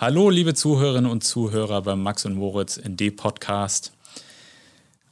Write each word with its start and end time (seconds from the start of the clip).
Hallo, 0.00 0.30
liebe 0.30 0.54
Zuhörerinnen 0.54 1.10
und 1.10 1.24
Zuhörer 1.24 1.82
beim 1.82 2.02
Max 2.02 2.24
und 2.24 2.32
Moritz 2.32 2.80
ND 2.80 3.14
Podcast. 3.14 3.92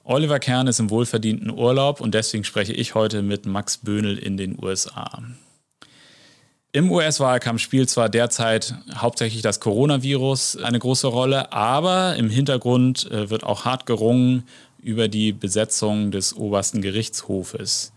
Oliver 0.03 0.39
Kern 0.39 0.67
ist 0.67 0.81
im 0.81 0.89
wohlverdienten 0.89 1.51
Urlaub 1.51 2.01
und 2.01 2.15
deswegen 2.15 2.43
spreche 2.43 2.73
ich 2.73 2.95
heute 2.95 3.21
mit 3.21 3.45
Max 3.45 3.77
Böhnel 3.77 4.17
in 4.17 4.39
den 4.39 4.57
USA. 4.59 5.23
Im 6.73 6.91
US-Wahlkampf 6.91 7.61
spielt 7.61 7.91
zwar 7.91 8.09
derzeit 8.09 8.77
hauptsächlich 8.95 9.43
das 9.43 9.61
Coronavirus 9.61 10.57
eine 10.57 10.79
große 10.79 11.09
Rolle, 11.09 11.53
aber 11.53 12.17
im 12.17 12.31
Hintergrund 12.31 13.11
äh, 13.11 13.29
wird 13.29 13.45
auch 13.45 13.67
hart 13.67 13.85
gerungen 13.85 14.45
über 14.83 15.09
die 15.09 15.33
Besetzung 15.33 16.13
des 16.13 16.35
obersten 16.35 16.81
Gerichtshofes. 16.81 17.93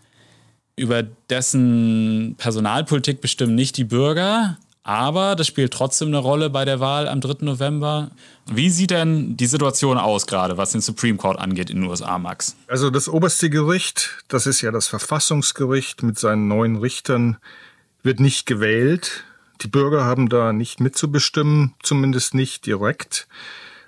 Über 0.76 1.04
dessen 1.30 2.34
Personalpolitik 2.36 3.22
bestimmen 3.22 3.54
nicht 3.54 3.78
die 3.78 3.84
Bürger, 3.84 4.58
aber 4.84 5.36
das 5.36 5.46
spielt 5.46 5.72
trotzdem 5.72 6.08
eine 6.08 6.18
Rolle 6.18 6.50
bei 6.50 6.64
der 6.64 6.80
Wahl 6.80 7.08
am 7.08 7.20
3. 7.20 7.44
November. 7.44 8.10
Wie 8.50 8.70
sieht 8.70 8.90
denn 8.90 9.36
die 9.36 9.46
Situation 9.46 9.98
aus 9.98 10.26
gerade, 10.26 10.56
was 10.56 10.72
den 10.72 10.80
Supreme 10.80 11.18
Court 11.18 11.38
angeht 11.38 11.70
in 11.70 11.80
den 11.80 11.90
USA, 11.90 12.18
Max? 12.18 12.56
Also 12.66 12.90
das 12.90 13.08
oberste 13.08 13.48
Gericht, 13.48 14.24
das 14.28 14.46
ist 14.46 14.60
ja 14.60 14.70
das 14.70 14.88
Verfassungsgericht 14.88 16.02
mit 16.02 16.18
seinen 16.18 16.48
neun 16.48 16.76
Richtern, 16.76 17.36
wird 18.02 18.18
nicht 18.18 18.46
gewählt. 18.46 19.24
Die 19.60 19.68
Bürger 19.68 20.04
haben 20.04 20.28
da 20.28 20.52
nicht 20.52 20.80
mitzubestimmen, 20.80 21.74
zumindest 21.82 22.34
nicht 22.34 22.66
direkt. 22.66 23.28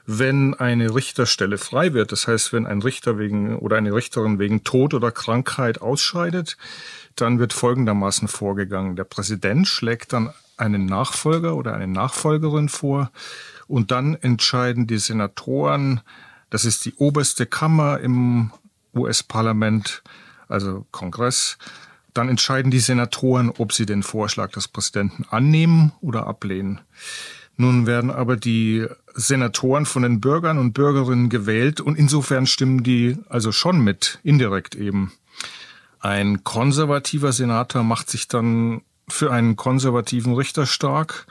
Wenn 0.07 0.55
eine 0.55 0.95
Richterstelle 0.95 1.57
frei 1.57 1.95
wird, 1.95 2.13
das 2.13 2.29
heißt, 2.29 2.53
wenn 2.53 2.67
ein 2.67 2.83
Richter 2.83 3.19
wegen 3.19 3.57
oder 3.57 3.77
eine 3.77 3.95
Richterin 3.95 4.39
wegen 4.39 4.63
Tod 4.63 4.93
oder 4.93 5.11
Krankheit 5.11 5.81
ausscheidet, 5.81 6.59
dann 7.17 7.39
wird 7.39 7.53
folgendermaßen 7.53 8.29
vorgegangen. 8.29 8.97
Der 8.97 9.05
Präsident 9.05 9.67
schlägt 9.67 10.13
dann 10.13 10.33
einen 10.57 10.87
Nachfolger 10.87 11.57
oder 11.57 11.75
eine 11.75 11.87
Nachfolgerin 11.87 12.69
vor 12.69 13.11
und 13.67 13.91
dann 13.91 14.15
entscheiden 14.15 14.87
die 14.87 14.99
Senatoren, 14.99 16.01
das 16.51 16.65
ist 16.65 16.85
die 16.85 16.95
oberste 16.95 17.47
Kammer 17.47 18.01
im 18.01 18.53
US-Parlament, 18.95 20.03
also 20.49 20.87
Kongress, 20.91 21.59
dann 22.13 22.29
entscheiden 22.29 22.71
die 22.71 22.79
Senatoren, 22.79 23.51
ob 23.51 23.73
sie 23.73 23.87
den 23.87 24.03
Vorschlag 24.03 24.53
des 24.53 24.69
Präsidenten 24.69 25.25
annehmen 25.31 25.93
oder 26.01 26.27
ablehnen. 26.27 26.81
Nun 27.57 27.87
werden 27.87 28.11
aber 28.11 28.37
die 28.37 28.87
Senatoren 29.15 29.87
von 29.87 30.03
den 30.03 30.21
Bürgern 30.21 30.59
und 30.59 30.73
Bürgerinnen 30.73 31.29
gewählt 31.29 31.81
und 31.81 31.97
insofern 31.97 32.47
stimmen 32.47 32.83
die 32.83 33.17
also 33.29 33.53
schon 33.53 33.81
mit, 33.83 34.19
indirekt 34.25 34.75
eben. 34.75 35.13
Ein 36.01 36.43
konservativer 36.45 37.33
Senator 37.33 37.83
macht 37.83 38.11
sich 38.11 38.29
dann 38.29 38.83
für 39.09 39.33
einen 39.33 39.57
konservativen 39.57 40.35
Richter 40.35 40.67
stark 40.67 41.27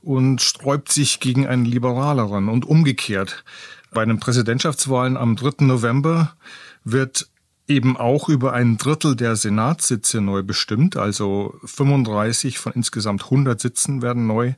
und 0.00 0.42
sträubt 0.42 0.90
sich 0.90 1.20
gegen 1.20 1.46
einen 1.46 1.64
liberaleren 1.64 2.48
und 2.48 2.64
umgekehrt. 2.64 3.44
Bei 3.92 4.04
den 4.04 4.20
Präsidentschaftswahlen 4.20 5.16
am 5.16 5.36
3. 5.36 5.64
November 5.64 6.34
wird 6.84 7.28
eben 7.68 7.96
auch 7.96 8.28
über 8.28 8.52
ein 8.52 8.78
Drittel 8.78 9.14
der 9.14 9.36
Senatssitze 9.36 10.20
neu 10.20 10.42
bestimmt, 10.42 10.96
also 10.96 11.54
35 11.64 12.58
von 12.58 12.72
insgesamt 12.72 13.24
100 13.24 13.60
Sitzen 13.60 14.02
werden 14.02 14.26
neu 14.26 14.54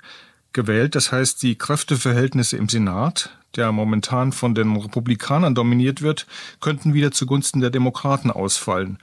gewählt. 0.52 0.94
Das 0.94 1.12
heißt, 1.12 1.42
die 1.42 1.56
Kräfteverhältnisse 1.56 2.56
im 2.56 2.68
Senat, 2.68 3.30
der 3.56 3.72
momentan 3.72 4.32
von 4.32 4.54
den 4.54 4.76
Republikanern 4.76 5.54
dominiert 5.54 6.02
wird, 6.02 6.26
könnten 6.60 6.94
wieder 6.94 7.12
zugunsten 7.12 7.60
der 7.60 7.70
Demokraten 7.70 8.30
ausfallen. 8.30 8.98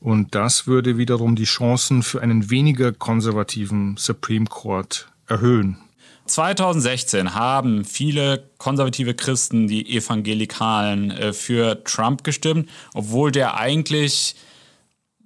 Und 0.00 0.34
das 0.34 0.66
würde 0.66 0.98
wiederum 0.98 1.36
die 1.36 1.44
Chancen 1.44 2.02
für 2.02 2.20
einen 2.22 2.50
weniger 2.50 2.92
konservativen 2.92 3.96
Supreme 3.96 4.46
Court 4.46 5.08
erhöhen. 5.28 5.78
2016 6.26 7.34
haben 7.34 7.84
viele 7.84 8.44
konservative 8.58 9.14
Christen, 9.14 9.66
die 9.66 9.96
Evangelikalen, 9.96 11.10
äh, 11.10 11.32
für 11.32 11.82
Trump 11.84 12.24
gestimmt, 12.24 12.68
obwohl 12.94 13.32
der 13.32 13.56
eigentlich, 13.58 14.36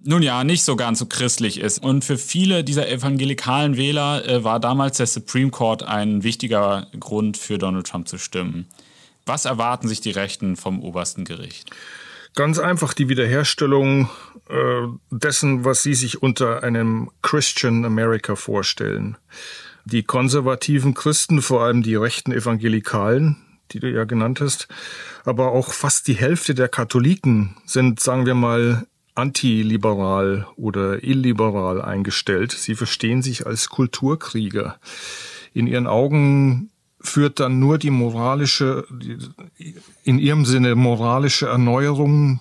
nun 0.04 0.22
ja, 0.22 0.44
nicht 0.44 0.62
so 0.62 0.76
ganz 0.76 0.98
so 0.98 1.06
christlich 1.06 1.58
ist. 1.58 1.82
Und 1.82 2.04
für 2.04 2.18
viele 2.18 2.64
dieser 2.64 2.88
evangelikalen 2.88 3.76
Wähler 3.76 4.26
äh, 4.26 4.44
war 4.44 4.60
damals 4.60 4.98
der 4.98 5.06
Supreme 5.06 5.50
Court 5.50 5.82
ein 5.82 6.22
wichtiger 6.22 6.86
Grund 6.98 7.36
für 7.36 7.58
Donald 7.58 7.86
Trump 7.86 8.08
zu 8.08 8.18
stimmen. 8.18 8.66
Was 9.24 9.44
erwarten 9.44 9.88
sich 9.88 10.00
die 10.00 10.12
Rechten 10.12 10.56
vom 10.56 10.80
obersten 10.80 11.24
Gericht? 11.24 11.70
Ganz 12.34 12.58
einfach 12.58 12.92
die 12.92 13.08
Wiederherstellung 13.08 14.08
äh, 14.48 14.86
dessen, 15.10 15.64
was 15.64 15.82
Sie 15.82 15.94
sich 15.94 16.22
unter 16.22 16.62
einem 16.62 17.10
Christian 17.22 17.84
America 17.84 18.36
vorstellen. 18.36 19.16
Die 19.84 20.02
konservativen 20.02 20.94
Christen, 20.94 21.42
vor 21.42 21.62
allem 21.62 21.82
die 21.82 21.94
rechten 21.94 22.32
Evangelikalen, 22.32 23.36
die 23.72 23.80
du 23.80 23.90
ja 23.90 24.04
genannt 24.04 24.40
hast, 24.40 24.68
aber 25.24 25.52
auch 25.52 25.72
fast 25.72 26.06
die 26.08 26.14
Hälfte 26.14 26.54
der 26.54 26.68
Katholiken 26.68 27.56
sind, 27.64 28.00
sagen 28.00 28.26
wir 28.26 28.34
mal, 28.34 28.86
antiliberal 29.16 30.46
oder 30.56 31.02
illiberal 31.02 31.82
eingestellt. 31.82 32.52
Sie 32.52 32.74
verstehen 32.74 33.22
sich 33.22 33.46
als 33.46 33.68
Kulturkrieger. 33.68 34.78
In 35.52 35.66
ihren 35.66 35.86
Augen 35.86 36.70
führt 37.00 37.40
dann 37.40 37.58
nur 37.58 37.78
die 37.78 37.90
moralische, 37.90 38.84
in 40.04 40.18
ihrem 40.18 40.44
Sinne 40.44 40.74
moralische 40.74 41.46
Erneuerung 41.46 42.40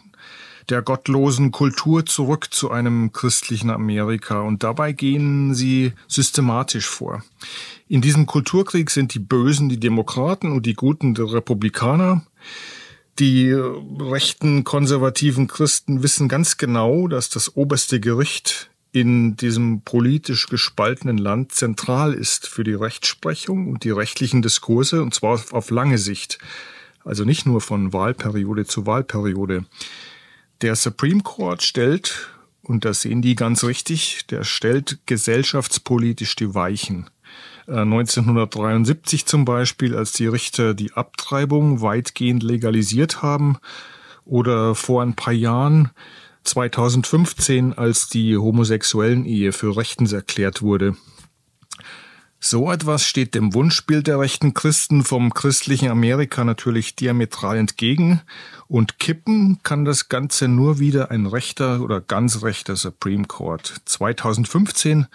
der 0.69 0.81
gottlosen 0.81 1.51
Kultur 1.51 2.05
zurück 2.05 2.47
zu 2.51 2.71
einem 2.71 3.11
christlichen 3.11 3.69
Amerika. 3.69 4.41
Und 4.41 4.63
dabei 4.63 4.91
gehen 4.91 5.53
sie 5.53 5.93
systematisch 6.07 6.87
vor. 6.87 7.23
In 7.87 8.01
diesem 8.01 8.25
Kulturkrieg 8.25 8.89
sind 8.89 9.13
die 9.13 9.19
Bösen 9.19 9.69
die 9.69 9.79
Demokraten 9.79 10.51
und 10.51 10.65
die 10.65 10.73
Guten 10.73 11.13
die 11.13 11.21
Republikaner. 11.21 12.25
Die 13.19 13.51
rechten 13.53 14.65
konservativen 14.65 15.47
Christen 15.47 16.03
wissen 16.03 16.27
ganz 16.27 16.57
genau, 16.57 17.07
dass 17.07 17.29
das 17.29 17.55
oberste 17.55 18.01
Gericht 18.01 18.69
in 18.91 19.37
diesem 19.37 19.81
politisch 19.81 20.47
gespaltenen 20.47 21.17
Land 21.17 21.53
zentral 21.53 22.13
ist 22.13 22.47
für 22.47 22.65
die 22.65 22.73
Rechtsprechung 22.73 23.69
und 23.69 23.85
die 23.85 23.91
rechtlichen 23.91 24.41
Diskurse, 24.41 25.01
und 25.01 25.13
zwar 25.13 25.41
auf 25.51 25.69
lange 25.69 25.97
Sicht. 25.97 26.39
Also 27.05 27.23
nicht 27.23 27.45
nur 27.45 27.61
von 27.61 27.93
Wahlperiode 27.93 28.65
zu 28.65 28.85
Wahlperiode. 28.85 29.65
Der 30.61 30.75
Supreme 30.75 31.23
Court 31.23 31.63
stellt, 31.63 32.29
und 32.63 32.83
das 32.83 33.01
sehen 33.01 33.21
die 33.21 33.35
ganz 33.35 33.63
richtig, 33.63 34.25
der 34.27 34.43
stellt 34.43 34.99
gesellschaftspolitisch 35.05 36.35
die 36.35 36.53
Weichen. 36.53 37.09
1973 37.67 39.21
äh, 39.21 39.25
zum 39.25 39.45
Beispiel, 39.45 39.95
als 39.95 40.11
die 40.13 40.27
Richter 40.27 40.73
die 40.73 40.93
Abtreibung 40.93 41.81
weitgehend 41.81 42.43
legalisiert 42.43 43.21
haben, 43.21 43.57
oder 44.25 44.75
vor 44.75 45.03
ein 45.03 45.15
paar 45.15 45.33
Jahren, 45.33 45.91
2015, 46.43 47.73
als 47.73 48.07
die 48.07 48.37
homosexuellen 48.37 49.25
Ehe 49.25 49.51
für 49.51 49.77
rechtens 49.77 50.13
erklärt 50.13 50.61
wurde. 50.61 50.95
So 52.39 52.71
etwas 52.71 53.03
steht 53.03 53.33
dem 53.33 53.55
Wunschbild 53.55 54.05
der 54.05 54.19
rechten 54.19 54.53
Christen 54.53 55.03
vom 55.03 55.33
christlichen 55.33 55.89
Amerika 55.89 56.43
natürlich 56.43 56.95
diametral 56.95 57.57
entgegen 57.57 58.21
und 58.67 58.99
kippen 58.99 59.59
kann 59.63 59.83
das 59.83 60.09
Ganze 60.09 60.47
nur 60.47 60.77
wieder 60.77 61.09
ein 61.09 61.25
rechter 61.25 61.81
oder 61.81 62.01
ganz 62.01 62.43
rechter 62.43 62.75
Supreme 62.75 63.25
Court. 63.25 63.81
2015 63.85 65.07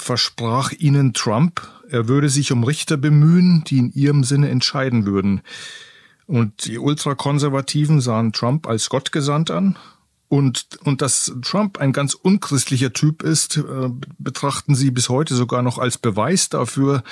versprach 0.00 0.72
ihnen 0.72 1.12
Trump, 1.12 1.66
er 1.90 2.08
würde 2.08 2.28
sich 2.28 2.52
um 2.52 2.64
Richter 2.64 2.96
bemühen, 2.96 3.64
die 3.66 3.78
in 3.78 3.92
ihrem 3.92 4.24
Sinne 4.24 4.48
entscheiden 4.48 5.06
würden. 5.06 5.42
Und 6.26 6.66
die 6.66 6.78
Ultrakonservativen 6.78 8.00
sahen 8.00 8.32
Trump 8.32 8.66
als 8.66 8.90
Gott 8.90 9.12
gesandt 9.12 9.50
an 9.50 9.78
und, 10.28 10.78
und 10.84 11.00
dass 11.00 11.32
Trump 11.42 11.78
ein 11.78 11.92
ganz 11.92 12.12
unchristlicher 12.12 12.92
Typ 12.92 13.22
ist, 13.22 13.56
äh, 13.56 13.62
betrachten 14.18 14.74
sie 14.74 14.90
bis 14.90 15.08
heute 15.08 15.34
sogar 15.34 15.62
noch 15.62 15.78
als 15.78 15.96
Beweis 15.96 16.50
dafür, 16.50 17.02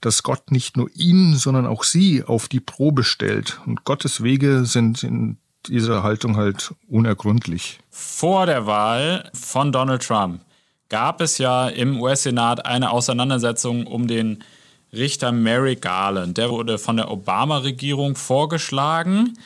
dass 0.00 0.24
Gott 0.24 0.50
nicht 0.50 0.76
nur 0.76 0.90
ihn, 0.94 1.36
sondern 1.36 1.66
auch 1.66 1.84
sie 1.84 2.24
auf 2.24 2.48
die 2.48 2.60
Probe 2.60 3.04
stellt. 3.04 3.60
Und 3.64 3.84
Gottes 3.84 4.24
Wege 4.24 4.64
sind 4.64 5.04
in 5.04 5.38
dieser 5.68 6.02
Haltung 6.02 6.36
halt 6.36 6.74
unergründlich. 6.88 7.78
Vor 7.90 8.46
der 8.46 8.66
Wahl 8.66 9.30
von 9.32 9.70
Donald 9.70 10.02
Trump 10.02 10.40
gab 10.88 11.20
es 11.20 11.38
ja 11.38 11.68
im 11.68 12.00
US-Senat 12.00 12.66
eine 12.66 12.90
Auseinandersetzung 12.90 13.86
um 13.86 14.06
den 14.06 14.44
Richter 14.92 15.32
Merrick 15.32 15.82
Garland. 15.82 16.38
Der 16.38 16.50
wurde 16.50 16.78
von 16.78 16.96
der 16.96 17.10
Obama-Regierung 17.10 18.16
vorgeschlagen 18.16 19.36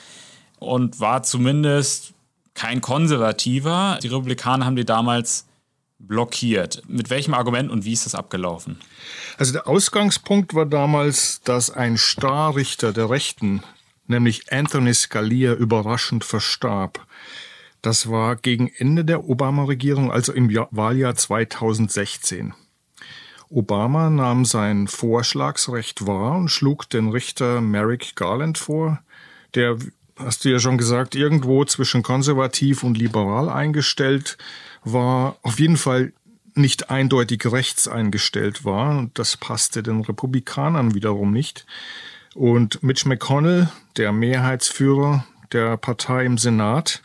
und 0.58 1.00
war 1.00 1.22
zumindest 1.22 2.12
kein 2.54 2.80
Konservativer. 2.80 3.98
Die 4.02 4.08
Republikaner 4.08 4.66
haben 4.66 4.76
die 4.76 4.84
damals 4.84 5.46
blockiert. 5.98 6.82
Mit 6.88 7.10
welchem 7.10 7.34
Argument 7.34 7.70
und 7.70 7.84
wie 7.84 7.92
ist 7.92 8.06
das 8.06 8.14
abgelaufen? 8.14 8.78
Also 9.36 9.52
der 9.52 9.66
Ausgangspunkt 9.66 10.54
war 10.54 10.66
damals, 10.66 11.40
dass 11.42 11.70
ein 11.70 11.96
Starrichter 11.98 12.92
der 12.92 13.10
Rechten, 13.10 13.62
nämlich 14.06 14.52
Anthony 14.52 14.94
Scalia, 14.94 15.54
überraschend 15.54 16.24
verstarb. 16.24 17.06
Das 17.82 18.10
war 18.10 18.36
gegen 18.36 18.68
Ende 18.76 19.04
der 19.04 19.28
Obama-Regierung, 19.28 20.10
also 20.10 20.32
im 20.32 20.52
Wahljahr 20.70 21.14
2016. 21.14 22.54
Obama 23.50 24.10
nahm 24.10 24.44
sein 24.44 24.88
Vorschlagsrecht 24.88 26.06
wahr 26.06 26.36
und 26.36 26.48
schlug 26.48 26.88
den 26.90 27.08
Richter 27.08 27.60
Merrick 27.60 28.14
Garland 28.14 28.58
vor, 28.58 29.00
der, 29.54 29.78
hast 30.18 30.44
du 30.44 30.50
ja 30.50 30.58
schon 30.58 30.76
gesagt, 30.76 31.14
irgendwo 31.14 31.64
zwischen 31.64 32.02
konservativ 32.02 32.82
und 32.82 32.98
liberal 32.98 33.48
eingestellt 33.48 34.36
war, 34.84 35.36
auf 35.42 35.58
jeden 35.60 35.76
Fall 35.76 36.12
nicht 36.54 36.90
eindeutig 36.90 37.46
rechts 37.46 37.88
eingestellt 37.88 38.64
war. 38.64 38.98
Und 38.98 39.18
das 39.18 39.36
passte 39.36 39.82
den 39.82 40.00
Republikanern 40.00 40.94
wiederum 40.94 41.32
nicht. 41.32 41.64
Und 42.34 42.82
Mitch 42.82 43.08
McConnell, 43.08 43.70
der 43.96 44.12
Mehrheitsführer 44.12 45.24
der 45.52 45.76
Partei 45.76 46.26
im 46.26 46.36
Senat, 46.36 47.02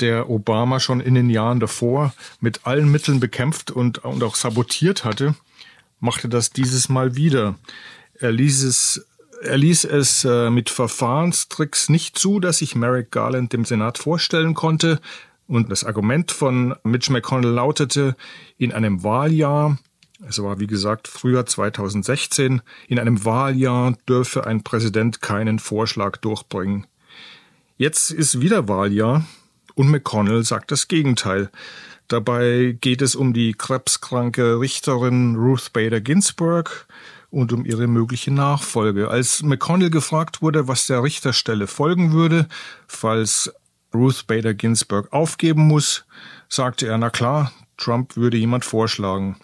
der 0.00 0.30
Obama 0.30 0.80
schon 0.80 1.00
in 1.00 1.14
den 1.14 1.30
Jahren 1.30 1.60
davor 1.60 2.12
mit 2.40 2.66
allen 2.66 2.90
Mitteln 2.90 3.20
bekämpft 3.20 3.70
und, 3.70 4.04
und 4.04 4.22
auch 4.22 4.34
sabotiert 4.34 5.04
hatte, 5.04 5.34
machte 6.00 6.28
das 6.28 6.50
dieses 6.50 6.88
Mal 6.88 7.16
wieder. 7.16 7.54
Er 8.14 8.32
ließ 8.32 8.64
es, 8.64 9.06
er 9.42 9.58
ließ 9.58 9.84
es 9.84 10.24
äh, 10.24 10.50
mit 10.50 10.70
Verfahrenstricks 10.70 11.88
nicht 11.88 12.18
zu, 12.18 12.40
dass 12.40 12.58
sich 12.58 12.74
Merrick 12.74 13.10
Garland 13.10 13.52
dem 13.52 13.64
Senat 13.64 13.98
vorstellen 13.98 14.54
konnte. 14.54 15.00
Und 15.46 15.70
das 15.70 15.84
Argument 15.84 16.32
von 16.32 16.74
Mitch 16.82 17.12
McConnell 17.12 17.50
lautete, 17.50 18.16
in 18.58 18.72
einem 18.72 19.02
Wahljahr, 19.02 19.78
es 20.28 20.42
war 20.42 20.60
wie 20.60 20.66
gesagt 20.66 21.08
früher 21.08 21.46
2016, 21.46 22.62
in 22.88 22.98
einem 22.98 23.24
Wahljahr 23.24 23.96
dürfe 24.08 24.46
ein 24.46 24.62
Präsident 24.62 25.20
keinen 25.20 25.58
Vorschlag 25.58 26.16
durchbringen. 26.18 26.86
Jetzt 27.76 28.10
ist 28.12 28.40
wieder 28.40 28.68
Wahljahr 28.68 29.24
und 29.74 29.88
McConnell 29.88 30.44
sagt 30.44 30.70
das 30.70 30.88
Gegenteil. 30.88 31.50
Dabei 32.08 32.76
geht 32.80 33.00
es 33.00 33.14
um 33.14 33.32
die 33.32 33.54
krebskranke 33.54 34.60
Richterin 34.60 35.36
Ruth 35.36 35.72
Bader 35.72 36.00
Ginsburg 36.00 36.86
und 37.30 37.52
um 37.52 37.64
ihre 37.64 37.86
mögliche 37.86 38.30
Nachfolge. 38.30 39.08
Als 39.08 39.42
McConnell 39.42 39.90
gefragt 39.90 40.42
wurde, 40.42 40.68
was 40.68 40.86
der 40.86 41.02
Richterstelle 41.02 41.66
folgen 41.66 42.12
würde, 42.12 42.48
falls 42.86 43.50
Ruth 43.94 44.26
Bader 44.26 44.54
Ginsburg 44.54 45.12
aufgeben 45.12 45.66
muss, 45.66 46.04
sagte 46.48 46.86
er, 46.86 46.98
na 46.98 47.10
klar, 47.10 47.52
Trump 47.78 48.16
würde 48.16 48.36
jemand 48.36 48.64
vorschlagen. 48.64 49.36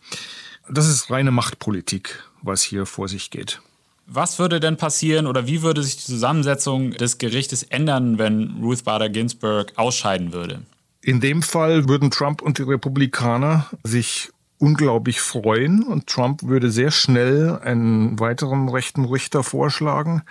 Das 0.69 0.87
ist 0.87 1.11
reine 1.11 1.31
Machtpolitik, 1.31 2.23
was 2.43 2.63
hier 2.63 2.85
vor 2.85 3.09
sich 3.09 3.31
geht. 3.31 3.61
Was 4.11 4.39
würde 4.39 4.59
denn 4.59 4.79
passieren 4.79 5.27
oder 5.27 5.47
wie 5.47 5.61
würde 5.61 5.83
sich 5.83 5.99
die 5.99 6.05
Zusammensetzung 6.05 6.93
des 6.93 7.19
Gerichtes 7.19 7.63
ändern, 7.63 8.19
wenn 8.19 8.57
Ruth 8.63 8.85
Bader 8.85 9.11
Ginsburg 9.11 9.75
ausscheiden 9.77 10.33
würde? 10.33 10.63
In 11.03 11.21
dem 11.21 11.43
Fall 11.43 11.91
würden 11.91 12.11
Trump 12.11 12.41
und 12.41 12.57
die 12.57 12.63
Republikaner 12.63 13.67
sich 13.85 14.31
unglaublich 14.57 15.21
freuen 15.21 15.83
und 15.83 16.07
Trump 16.07 16.43
würde 16.43 16.71
sehr 16.71 16.91
schnell 16.91 17.59
einen 17.63 18.19
weiteren 18.19 18.71
rechten 18.71 19.05
Richter 19.05 19.43
vorschlagen. 19.43 20.23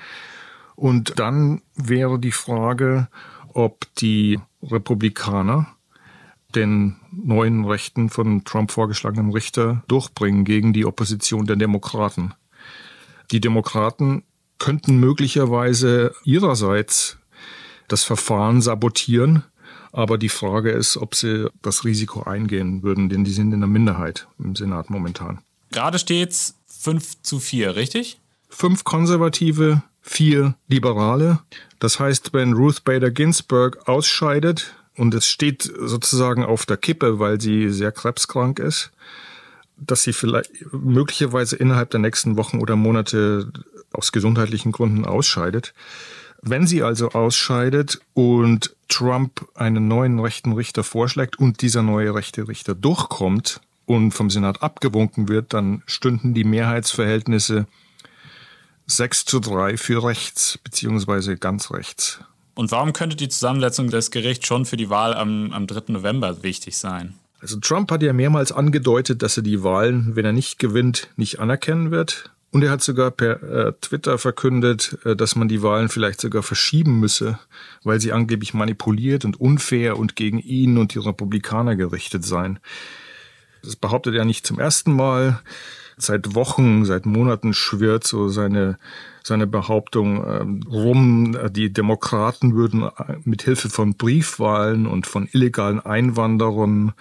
Und 0.76 1.20
dann 1.20 1.62
wäre 1.76 2.18
die 2.18 2.32
Frage, 2.32 3.10
ob 3.54 3.86
die 4.00 4.40
Republikaner 4.64 5.68
den 6.56 6.96
neuen 7.12 7.64
Rechten 7.64 8.10
von 8.10 8.44
Trump 8.44 8.72
vorgeschlagenen 8.72 9.32
Richter 9.32 9.84
durchbringen 9.88 10.46
gegen 10.46 10.74
die 10.74 10.86
Opposition 10.86 11.46
der 11.46 11.58
Demokraten. 11.58 12.34
Die 13.32 13.42
Demokraten 13.42 14.24
könnten 14.58 15.00
möglicherweise 15.00 16.14
ihrerseits 16.24 17.18
das 17.88 18.04
Verfahren 18.04 18.62
sabotieren, 18.62 19.44
aber 19.92 20.18
die 20.18 20.30
Frage 20.30 20.72
ist, 20.72 20.98
ob 20.98 21.16
sie 21.16 21.50
das 21.62 21.86
Risiko 21.86 22.24
eingehen 22.24 22.84
würden, 22.84 23.10
denn 23.10 23.24
die 23.24 23.32
sind 23.32 23.54
in 23.54 23.62
der 23.62 23.70
Minderheit 23.70 24.28
im 24.40 24.56
Senat 24.56 24.90
momentan. 24.90 25.40
Gerade 25.72 26.00
steht's 26.00 26.56
5 26.68 27.22
zu 27.22 27.40
4, 27.40 27.76
richtig? 27.76 28.20
Fünf 28.50 28.84
Konservative, 28.84 29.84
vier 30.02 30.56
Liberale. 30.68 31.40
Das 31.80 32.00
heißt, 32.00 32.34
wenn 32.34 32.54
Ruth 32.54 32.84
Bader 32.84 33.12
Ginsburg 33.12 33.88
ausscheidet 33.88 34.76
und 34.96 35.14
es 35.14 35.28
steht 35.28 35.64
sozusagen 35.64 36.44
auf 36.44 36.66
der 36.66 36.78
Kippe, 36.78 37.20
weil 37.20 37.40
sie 37.42 37.70
sehr 37.70 37.92
krebskrank 37.92 38.60
ist, 38.60 38.92
dass 39.78 40.04
sie 40.04 40.14
vielleicht 40.14 40.52
möglicherweise 40.72 41.56
innerhalb 41.56 41.90
der 41.92 42.00
nächsten 42.00 42.38
Wochen 42.38 42.60
oder 42.60 42.76
Monate 42.76 43.52
aus 43.94 44.12
gesundheitlichen 44.12 44.72
Gründen 44.72 45.06
ausscheidet. 45.06 45.74
Wenn 46.42 46.68
sie 46.68 46.84
also 46.84 47.10
ausscheidet 47.10 48.00
und 48.14 48.76
Trump 48.90 49.48
einen 49.56 49.88
neuen 49.88 50.20
rechten 50.20 50.54
Richter 50.54 50.84
vorschlägt 50.84 51.40
und 51.40 51.62
dieser 51.62 51.82
neue 51.82 52.14
rechte 52.14 52.48
Richter 52.48 52.76
durchkommt 52.76 53.62
und 53.86 54.12
vom 54.12 54.30
Senat 54.30 54.62
abgewunken 54.62 55.30
wird, 55.30 55.54
dann 55.54 55.84
stünden 55.86 56.34
die 56.34 56.44
Mehrheitsverhältnisse 56.44 57.68
6 58.86 59.26
zu 59.26 59.40
3 59.40 59.78
für 59.78 60.04
rechts, 60.04 60.60
beziehungsweise 60.64 61.38
ganz 61.38 61.72
rechts. 61.72 62.20
Und 62.56 62.72
warum 62.72 62.94
könnte 62.94 63.16
die 63.16 63.30
Zusammensetzung 63.30 63.90
des 63.90 64.12
Gerichts 64.12 64.48
schon 64.48 64.66
für 64.66 64.78
die 64.78 64.90
Wahl 64.90 65.14
am, 65.14 65.52
am 65.52 65.68
3. 65.68 65.92
November 65.92 66.42
wichtig 66.44 66.78
sein? 66.78 67.14
Also 67.48 67.62
Trump 67.62 67.92
hat 67.92 68.04
ja 68.04 68.12
mehrmals 68.12 68.52
angedeutet, 68.52 69.22
dass 69.22 69.38
er 69.38 69.44
die 69.44 69.64
Wahlen, 69.64 70.18
wenn 70.18 70.26
er 70.26 70.34
nicht 70.34 70.60
gewinnt, 70.60 71.08
nicht 71.16 71.40
anerkennen 71.40 71.92
wird. 71.92 72.30
Und 72.52 72.62
er 72.62 72.72
hat 72.72 72.84
sogar 72.84 73.10
per 73.10 73.42
äh, 73.42 73.74
Twitter 73.80 74.18
verkündet, 74.18 74.98
äh, 75.06 75.16
dass 75.16 75.38
man 75.38 75.48
die 75.48 75.64
Wahlen 75.64 75.88
vielleicht 75.88 76.20
sogar 76.20 76.44
verschieben 76.44 77.00
müsse, 77.00 77.40
weil 77.86 78.02
sie 78.02 78.12
angeblich 78.12 78.54
manipuliert 78.54 79.24
und 79.24 79.40
unfair 79.40 79.98
und 79.98 80.18
gegen 80.18 80.40
ihn 80.40 80.78
und 80.78 80.94
die 80.94 81.00
Republikaner 81.00 81.78
gerichtet 81.78 82.26
seien. 82.26 82.60
Das 83.64 83.78
behauptet 83.78 84.16
er 84.16 84.26
nicht 84.26 84.46
zum 84.46 84.60
ersten 84.60 84.92
Mal. 84.92 85.40
Seit 85.96 86.36
Wochen, 86.36 86.84
seit 86.84 87.06
Monaten 87.06 87.54
schwirrt 87.54 88.06
so 88.06 88.28
seine 88.28 88.78
seine 89.24 89.48
Behauptung 89.48 90.26
ähm, 90.26 90.64
rum, 90.70 91.38
die 91.52 91.72
Demokraten 91.72 92.56
würden 92.56 92.84
äh, 92.84 93.18
mit 93.24 93.44
Hilfe 93.44 93.70
von 93.70 93.96
Briefwahlen 93.96 94.86
und 94.86 95.08
von 95.08 95.30
illegalen 95.32 95.80
Einwanderern 95.80 96.94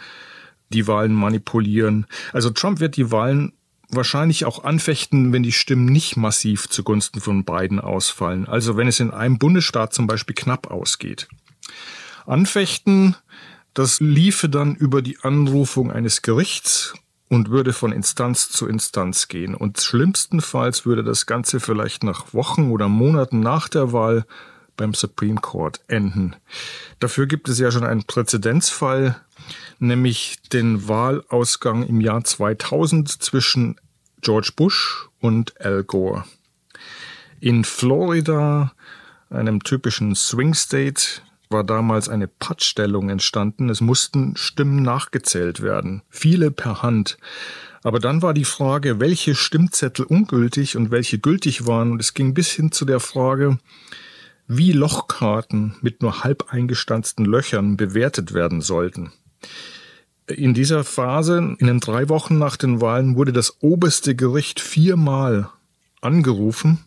die 0.71 0.87
Wahlen 0.87 1.15
manipulieren. 1.15 2.07
Also 2.33 2.51
Trump 2.51 2.81
wird 2.81 2.97
die 2.97 3.11
Wahlen 3.11 3.53
wahrscheinlich 3.89 4.45
auch 4.45 4.65
anfechten, 4.65 5.33
wenn 5.33 5.43
die 5.43 5.53
Stimmen 5.53 5.87
nicht 5.87 6.17
massiv 6.17 6.69
zugunsten 6.69 7.21
von 7.21 7.45
beiden 7.45 7.81
ausfallen. 7.81 8.47
Also 8.47 8.77
wenn 8.77 8.89
es 8.89 9.01
in 9.01 9.13
einem 9.13 9.39
Bundesstaat 9.39 9.95
zum 9.95 10.07
Beispiel 10.07 10.35
knapp 10.35 10.71
ausgeht. 10.71 11.29
Anfechten, 12.27 13.17
das 13.75 14.01
liefe 14.01 14.49
dann 14.49 14.75
über 14.75 15.03
die 15.03 15.19
Anrufung 15.21 15.93
eines 15.93 16.23
Gerichts 16.23 16.95
und 17.29 17.51
würde 17.51 17.73
von 17.73 17.93
Instanz 17.93 18.49
zu 18.49 18.67
Instanz 18.67 19.29
gehen. 19.29 19.55
Und 19.55 19.81
schlimmstenfalls 19.81 20.87
würde 20.87 21.05
das 21.05 21.27
Ganze 21.27 21.61
vielleicht 21.61 22.03
nach 22.03 22.33
Wochen 22.35 22.71
oder 22.71 22.89
Monaten 22.89 23.41
nach 23.41 23.69
der 23.69 23.93
Wahl 23.93 24.27
beim 24.77 24.95
Supreme 24.95 25.41
Court 25.41 25.81
enden. 25.89 26.37
Dafür 27.01 27.27
gibt 27.27 27.49
es 27.49 27.59
ja 27.59 27.71
schon 27.71 27.85
einen 27.85 28.05
Präzedenzfall, 28.05 29.21
nämlich 29.79 30.39
den 30.53 30.89
Wahlausgang 30.89 31.87
im 31.87 32.01
Jahr 32.01 32.25
2000 32.25 33.11
zwischen 33.23 33.77
George 34.21 34.53
Bush 34.57 35.09
und 35.21 35.61
Al 35.61 35.85
Gore. 35.85 36.25
In 37.41 37.65
Florida, 37.65 38.73
einem 39.31 39.63
typischen 39.63 40.15
Swing 40.15 40.55
State, 40.55 41.21
war 41.49 41.65
damals 41.65 42.09
eine 42.09 42.27
Pattstellung 42.27 43.09
entstanden. 43.09 43.69
Es 43.69 43.81
mussten 43.81 44.37
Stimmen 44.37 44.83
nachgezählt 44.83 45.63
werden, 45.63 46.03
viele 46.09 46.51
per 46.51 46.83
Hand. 46.83 47.19
Aber 47.83 48.01
dann 48.01 48.21
war 48.21 48.35
die 48.35 48.45
Frage, 48.45 48.99
welche 48.99 49.37
Stimmzettel 49.37 50.05
ungültig 50.07 50.77
und 50.77 50.91
welche 50.91 51.19
gültig 51.19 51.67
waren. 51.67 51.93
Und 51.93 52.01
es 52.01 52.15
ging 52.15 52.35
bis 52.35 52.51
hin 52.51 52.73
zu 52.73 52.85
der 52.85 52.99
Frage, 52.99 53.59
wie 54.49 54.73
Lochkarten 54.73 55.77
mit 55.83 56.03
nur 56.03 56.25
halb 56.25 56.53
eingestanzten 56.53 57.25
Löchern 57.25 57.77
bewertet 57.77 58.35
werden 58.35 58.61
sollten. 58.61 59.13
In 60.27 60.55
dieser 60.55 60.83
Phase, 60.85 61.57
in 61.59 61.67
den 61.67 61.81
drei 61.81 62.09
Wochen 62.09 62.39
nach 62.39 62.57
den 62.57 62.81
Wahlen, 62.81 63.17
wurde 63.17 63.33
das 63.33 63.63
oberste 63.63 64.17
Gericht 64.17 64.61
viermal 64.61 65.51
angerufen 66.01 66.85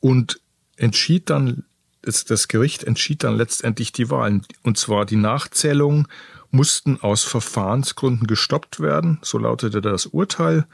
und 0.00 0.40
entschied 0.76 1.28
dann 1.28 1.64
das, 2.02 2.48
Gericht 2.48 2.84
entschied 2.84 3.22
dann 3.24 3.36
letztendlich 3.36 3.92
die 3.92 4.10
Wahlen. 4.10 4.44
Und 4.62 4.76
zwar 4.76 5.06
die 5.06 5.16
Nachzählungen 5.16 6.08
mussten 6.50 7.00
aus 7.00 7.24
Verfahrensgründen 7.24 8.26
gestoppt 8.26 8.80
werden, 8.80 9.18
so 9.22 9.38
lautete 9.38 9.80
das 9.80 10.06
Urteil. 10.06 10.66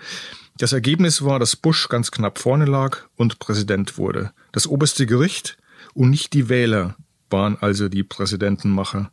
Das 0.56 0.72
Ergebnis 0.72 1.22
war, 1.22 1.38
dass 1.38 1.54
Bush 1.54 1.88
ganz 1.88 2.10
knapp 2.10 2.38
vorne 2.38 2.64
lag 2.64 2.98
und 3.16 3.38
Präsident 3.38 3.96
wurde. 3.96 4.32
Das 4.52 4.66
oberste 4.66 5.06
Gericht 5.06 5.56
und 5.94 6.10
nicht 6.10 6.32
die 6.32 6.48
Wähler 6.48 6.96
waren 7.30 7.56
also 7.60 7.88
die 7.88 8.02
Präsidentenmacher. 8.02 9.12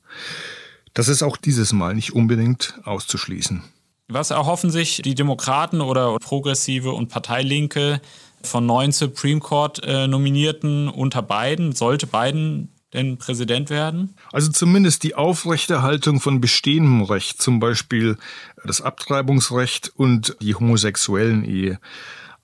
Das 0.95 1.09
ist 1.09 1.21
auch 1.21 1.37
dieses 1.37 1.73
Mal 1.73 1.93
nicht 1.93 2.13
unbedingt 2.13 2.79
auszuschließen. 2.85 3.61
Was 4.07 4.31
erhoffen 4.31 4.71
sich 4.71 5.01
die 5.03 5.13
Demokraten 5.13 5.81
oder 5.81 6.17
Progressive 6.19 6.91
und 6.93 7.09
Parteilinke 7.09 8.01
von 8.41 8.65
neun 8.65 8.91
Supreme 8.91 9.41
Court 9.41 9.83
äh, 9.83 10.07
Nominierten 10.07 10.87
unter 10.87 11.21
Biden? 11.21 11.73
Sollte 11.73 12.07
Biden 12.07 12.69
denn 12.93 13.17
Präsident 13.17 13.69
werden? 13.69 14.15
Also 14.31 14.51
zumindest 14.51 15.03
die 15.03 15.15
Aufrechterhaltung 15.15 16.21
von 16.21 16.39
bestehendem 16.39 17.01
Recht, 17.01 17.41
zum 17.41 17.59
Beispiel 17.59 18.17
das 18.63 18.79
Abtreibungsrecht 18.79 19.91
und 19.97 20.37
die 20.39 20.55
homosexuellen 20.55 21.43
Ehe. 21.43 21.79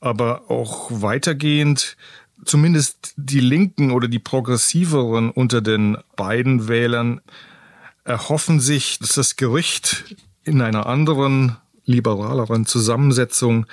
Aber 0.01 0.51
auch 0.51 0.89
weitergehend 0.91 1.96
zumindest 2.43 3.13
die 3.15 3.39
Linken 3.39 3.91
oder 3.91 4.10
die 4.10 4.20
progressiveren 4.20 5.29
unter 5.29 5.62
den 5.62 5.98
beiden 6.17 6.67
Wählern 6.67 7.22
erhoffen 8.03 8.60
sich, 8.60 9.00
dass 9.00 9.13
das 9.13 9.36
Gericht 9.36 10.15
in 10.43 10.62
einer 10.62 10.86
anderen, 10.86 11.58
liberaleren 11.86 12.65
Zusammensetzung 12.65 13.65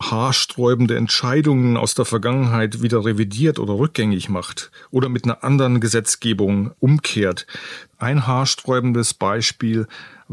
haarsträubende 0.00 0.96
Entscheidungen 0.96 1.76
aus 1.76 1.94
der 1.94 2.04
Vergangenheit 2.04 2.82
wieder 2.82 3.04
revidiert 3.04 3.58
oder 3.58 3.74
rückgängig 3.74 4.28
macht 4.28 4.70
oder 4.90 5.08
mit 5.08 5.24
einer 5.24 5.44
anderen 5.44 5.80
Gesetzgebung 5.80 6.72
umkehrt. 6.80 7.46
Ein 7.98 8.26
haarsträubendes 8.26 9.14
Beispiel 9.14 9.86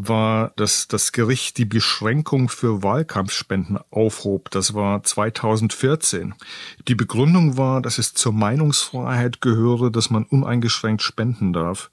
war, 0.07 0.51
dass 0.55 0.87
das 0.87 1.11
Gericht 1.11 1.57
die 1.57 1.65
Beschränkung 1.65 2.49
für 2.49 2.83
Wahlkampfspenden 2.83 3.79
aufhob. 3.89 4.49
Das 4.51 4.73
war 4.73 5.03
2014. 5.03 6.33
Die 6.87 6.95
Begründung 6.95 7.57
war, 7.57 7.81
dass 7.81 7.97
es 7.97 8.13
zur 8.13 8.33
Meinungsfreiheit 8.33 9.41
gehöre, 9.41 9.91
dass 9.91 10.09
man 10.09 10.23
uneingeschränkt 10.23 11.01
spenden 11.01 11.53
darf. 11.53 11.89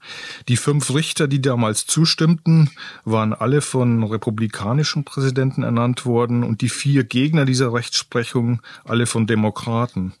Die 0.47 0.57
fünf 0.57 0.93
Richter, 0.93 1.27
die 1.27 1.41
damals 1.41 1.85
zustimmten, 1.85 2.69
waren 3.05 3.33
alle 3.33 3.61
von 3.61 4.03
republikanischen 4.03 5.03
Präsidenten 5.03 5.63
ernannt 5.63 6.05
worden 6.05 6.43
und 6.43 6.61
die 6.61 6.69
vier 6.69 7.03
Gegner 7.03 7.45
dieser 7.45 7.73
Rechtsprechung 7.73 8.61
alle 8.85 9.05
von 9.05 9.27
Demokraten. 9.27 10.13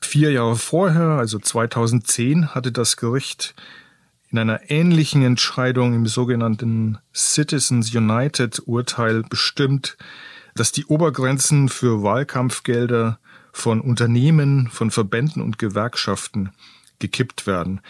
Vier 0.00 0.32
Jahre 0.32 0.56
vorher, 0.56 1.18
also 1.18 1.38
2010, 1.38 2.54
hatte 2.54 2.72
das 2.72 2.96
Gericht 2.96 3.54
in 4.30 4.38
einer 4.38 4.70
ähnlichen 4.70 5.22
Entscheidung 5.22 5.94
im 5.94 6.06
sogenannten 6.06 6.98
Citizens 7.14 7.94
United 7.94 8.62
Urteil 8.66 9.22
bestimmt, 9.22 9.96
dass 10.54 10.72
die 10.72 10.86
Obergrenzen 10.86 11.68
für 11.68 12.02
Wahlkampfgelder 12.02 13.18
von 13.52 13.80
Unternehmen, 13.80 14.68
von 14.68 14.90
Verbänden 14.90 15.42
und 15.42 15.58
Gewerkschaften 15.58 16.50
gekippt 17.00 17.46
werden. 17.46 17.80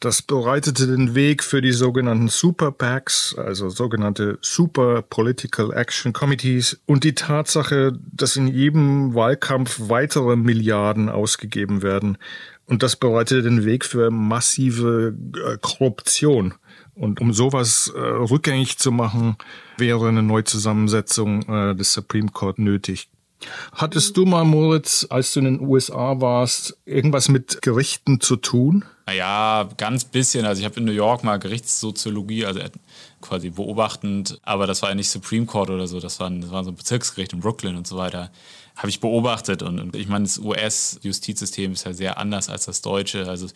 Das 0.00 0.22
bereitete 0.22 0.86
den 0.86 1.14
Weg 1.14 1.44
für 1.44 1.60
die 1.60 1.72
sogenannten 1.72 2.28
Super 2.28 2.72
PACs, 2.72 3.34
also 3.36 3.68
sogenannte 3.68 4.38
Super 4.40 5.02
Political 5.02 5.74
Action 5.74 6.14
Committees 6.14 6.80
und 6.86 7.04
die 7.04 7.14
Tatsache, 7.14 7.92
dass 8.10 8.36
in 8.36 8.46
jedem 8.48 9.14
Wahlkampf 9.14 9.78
weitere 9.78 10.36
Milliarden 10.36 11.10
ausgegeben 11.10 11.82
werden, 11.82 12.16
und 12.70 12.84
das 12.84 12.94
bereitete 12.94 13.42
den 13.42 13.64
Weg 13.64 13.84
für 13.84 14.12
massive 14.12 15.12
äh, 15.34 15.58
Korruption. 15.60 16.54
Und 16.94 17.20
um 17.20 17.32
sowas 17.32 17.92
äh, 17.94 17.98
rückgängig 17.98 18.78
zu 18.78 18.92
machen, 18.92 19.36
wäre 19.76 20.06
eine 20.06 20.22
Neuzusammensetzung 20.22 21.42
äh, 21.48 21.74
des 21.74 21.92
Supreme 21.92 22.28
Court 22.28 22.60
nötig. 22.60 23.08
Hattest 23.72 24.16
du 24.16 24.26
mal, 24.26 24.44
Moritz, 24.44 25.06
als 25.08 25.32
du 25.32 25.40
in 25.40 25.46
den 25.46 25.60
USA 25.60 26.20
warst, 26.20 26.76
irgendwas 26.84 27.28
mit 27.28 27.62
Gerichten 27.62 28.20
zu 28.20 28.36
tun? 28.36 28.84
Naja, 29.06 29.68
ganz 29.76 30.04
bisschen. 30.04 30.44
Also 30.44 30.60
ich 30.60 30.66
habe 30.66 30.78
in 30.78 30.84
New 30.84 30.92
York 30.92 31.24
mal 31.24 31.38
Gerichtssoziologie, 31.38 32.44
also 32.44 32.60
quasi 33.20 33.50
beobachtend, 33.50 34.38
aber 34.42 34.66
das 34.66 34.82
war 34.82 34.90
ja 34.90 34.94
nicht 34.94 35.10
Supreme 35.10 35.46
Court 35.46 35.70
oder 35.70 35.86
so, 35.86 36.00
das 36.00 36.20
war, 36.20 36.30
das 36.30 36.50
war 36.50 36.64
so 36.64 36.70
ein 36.70 36.76
Bezirksgericht 36.76 37.32
in 37.32 37.40
Brooklyn 37.40 37.76
und 37.76 37.86
so 37.86 37.96
weiter 37.96 38.30
habe 38.80 38.88
ich 38.88 39.00
beobachtet. 39.00 39.62
Und, 39.62 39.78
und 39.78 39.96
ich 39.96 40.08
meine, 40.08 40.24
das 40.24 40.38
US-Justizsystem 40.38 41.72
ist 41.72 41.84
ja 41.84 41.92
sehr 41.92 42.18
anders 42.18 42.48
als 42.48 42.64
das 42.64 42.80
deutsche. 42.80 43.28
Also 43.28 43.46
es 43.46 43.54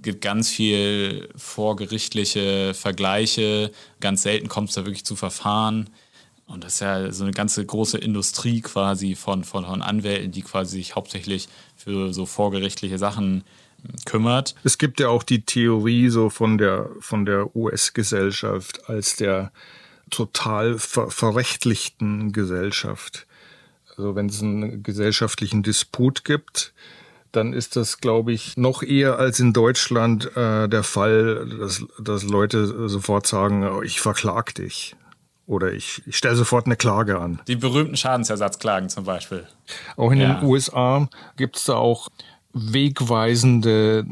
gibt 0.00 0.20
ganz 0.20 0.48
viel 0.48 1.28
vorgerichtliche 1.34 2.72
Vergleiche. 2.74 3.72
Ganz 4.00 4.22
selten 4.22 4.48
kommt 4.48 4.68
es 4.68 4.76
da 4.76 4.84
wirklich 4.84 5.04
zu 5.04 5.16
Verfahren. 5.16 5.90
Und 6.46 6.62
das 6.62 6.74
ist 6.74 6.80
ja 6.80 7.12
so 7.12 7.24
eine 7.24 7.32
ganze 7.32 7.64
große 7.64 7.98
Industrie 7.98 8.60
quasi 8.60 9.14
von, 9.14 9.44
von, 9.44 9.64
von 9.64 9.82
Anwälten, 9.82 10.30
die 10.30 10.42
quasi 10.42 10.76
sich 10.76 10.94
hauptsächlich 10.94 11.48
für 11.76 12.12
so 12.12 12.24
vorgerichtliche 12.24 12.98
Sachen 12.98 13.44
kümmert. 14.04 14.54
Es 14.64 14.78
gibt 14.78 15.00
ja 15.00 15.08
auch 15.08 15.22
die 15.22 15.42
Theorie 15.42 16.08
so 16.08 16.30
von 16.30 16.58
der, 16.58 16.88
von 17.00 17.26
der 17.26 17.54
US-Gesellschaft 17.56 18.88
als 18.88 19.16
der 19.16 19.52
total 20.10 20.78
ver 20.78 21.10
verrechtlichten 21.10 22.32
Gesellschaft. 22.32 23.26
Also 23.96 24.14
wenn 24.14 24.26
es 24.26 24.42
einen 24.42 24.82
gesellschaftlichen 24.82 25.62
Disput 25.62 26.24
gibt, 26.24 26.72
dann 27.32 27.52
ist 27.52 27.76
das, 27.76 27.98
glaube 27.98 28.32
ich, 28.32 28.56
noch 28.56 28.82
eher 28.82 29.18
als 29.18 29.40
in 29.40 29.52
Deutschland 29.52 30.36
äh, 30.36 30.68
der 30.68 30.82
Fall, 30.82 31.46
dass, 31.58 31.84
dass 31.98 32.22
Leute 32.22 32.88
sofort 32.88 33.26
sagen, 33.26 33.66
oh, 33.68 33.82
ich 33.82 34.00
verklag 34.00 34.54
dich. 34.54 34.96
Oder 35.46 35.72
ich, 35.72 36.02
ich 36.06 36.16
stelle 36.16 36.34
sofort 36.34 36.66
eine 36.66 36.76
Klage 36.76 37.20
an. 37.20 37.40
Die 37.46 37.56
berühmten 37.56 37.96
Schadensersatzklagen 37.96 38.88
zum 38.88 39.04
Beispiel. 39.04 39.46
Auch 39.96 40.10
in 40.10 40.20
ja. 40.20 40.34
den 40.34 40.48
USA 40.48 41.08
gibt 41.36 41.56
es 41.56 41.64
da 41.64 41.74
auch 41.74 42.08
wegweisende 42.52 44.04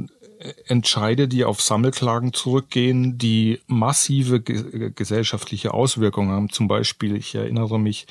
Entscheide, 0.67 1.27
die 1.27 1.45
auf 1.45 1.61
Sammelklagen 1.61 2.33
zurückgehen, 2.33 3.19
die 3.19 3.61
massive 3.67 4.41
ge 4.41 4.93
gesellschaftliche 4.95 5.73
Auswirkungen 5.73 6.31
haben. 6.31 6.51
Zum 6.51 6.69
Beispiel, 6.69 7.17
ich 7.17 7.35
erinnere 7.35 7.81
mich 7.81 8.07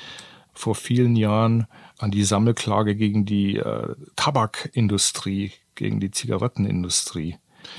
vor 0.52 0.74
vielen 0.74 1.16
Jahren 1.16 1.66
an 1.98 2.10
die 2.10 2.24
Sammelklage 2.24 2.96
gegen 2.96 3.24
die 3.24 3.56
äh, 3.56 3.94
Tabakindustrie, 4.16 5.52
gegen 5.74 6.00
die 6.00 6.10
Zigarettenindustrie. 6.10 7.36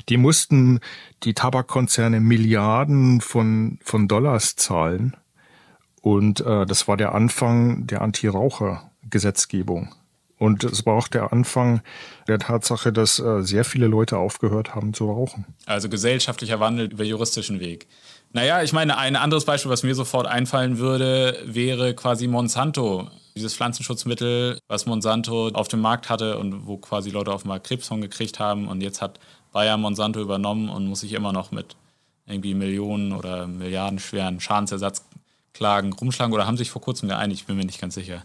Die 0.08 0.16
mussten 0.16 0.80
die 1.22 1.34
Tabakkonzerne 1.34 2.20
Milliarden 2.20 3.20
von, 3.20 3.78
von 3.82 4.08
Dollars 4.08 4.56
zahlen. 4.56 5.16
Und 6.06 6.38
äh, 6.38 6.66
das 6.66 6.86
war 6.86 6.96
der 6.96 7.16
Anfang 7.16 7.88
der 7.88 8.00
Anti-Raucher-Gesetzgebung. 8.00 9.92
Und 10.38 10.62
es 10.62 10.86
war 10.86 10.94
auch 10.94 11.08
der 11.08 11.32
Anfang 11.32 11.80
der 12.28 12.38
Tatsache, 12.38 12.92
dass 12.92 13.18
äh, 13.18 13.42
sehr 13.42 13.64
viele 13.64 13.88
Leute 13.88 14.16
aufgehört 14.16 14.76
haben 14.76 14.94
zu 14.94 15.10
rauchen. 15.10 15.46
Also 15.64 15.88
gesellschaftlicher 15.88 16.60
Wandel 16.60 16.92
über 16.92 17.02
juristischen 17.02 17.58
Weg. 17.58 17.88
Naja, 18.32 18.62
ich 18.62 18.72
meine, 18.72 18.96
ein 18.98 19.16
anderes 19.16 19.46
Beispiel, 19.46 19.68
was 19.68 19.82
mir 19.82 19.96
sofort 19.96 20.28
einfallen 20.28 20.78
würde, 20.78 21.42
wäre 21.44 21.92
quasi 21.94 22.28
Monsanto. 22.28 23.10
Dieses 23.34 23.56
Pflanzenschutzmittel, 23.56 24.60
was 24.68 24.86
Monsanto 24.86 25.48
auf 25.48 25.66
dem 25.66 25.80
Markt 25.80 26.08
hatte 26.08 26.38
und 26.38 26.68
wo 26.68 26.76
quasi 26.76 27.10
Leute 27.10 27.32
auf 27.32 27.42
einmal 27.42 27.58
Krebs 27.58 27.88
von 27.88 28.00
gekriegt 28.00 28.38
haben. 28.38 28.68
Und 28.68 28.80
jetzt 28.80 29.02
hat 29.02 29.18
Bayer 29.50 29.76
Monsanto 29.76 30.20
übernommen 30.20 30.68
und 30.68 30.86
muss 30.86 31.00
sich 31.00 31.14
immer 31.14 31.32
noch 31.32 31.50
mit 31.50 31.74
irgendwie 32.26 32.54
Millionen 32.54 33.12
oder 33.12 33.48
Milliarden 33.48 33.98
schweren 33.98 34.38
Schadensersatzklagen 35.56 35.92
rumschlagen 35.92 36.34
oder 36.34 36.46
haben 36.46 36.56
sich 36.56 36.70
vor 36.70 36.82
kurzem 36.82 37.08
geeinigt, 37.08 37.46
bin 37.46 37.56
mir 37.56 37.64
nicht 37.64 37.80
ganz 37.80 37.94
sicher. 37.94 38.24